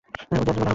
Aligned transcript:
ওজে 0.07 0.29
মাথায় 0.31 0.41
হুডি 0.47 0.51
তুলেছে। 0.57 0.69